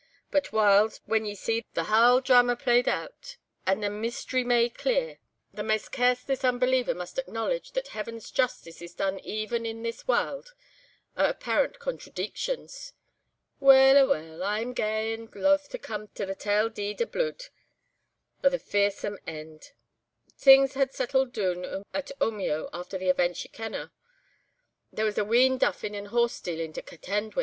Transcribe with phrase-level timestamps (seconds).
[0.31, 5.19] But whiles, when ye see the haill draama played oot, and a meestery made clear,
[5.53, 10.55] the maist careless unbeliever must acknowledge that Heaven's justice is done even in this warld
[11.15, 12.93] o' appairent contradeections.
[13.59, 17.49] Weel, aweel, I'm gey and loth to come to the tale deed o' bluid,
[18.43, 19.71] o' the fearsome eend.
[20.35, 23.91] Things had settled doon at Omeo after the events ye ken o'.
[24.91, 27.39] There was a wheen duffing and horse stealing to contend wi'!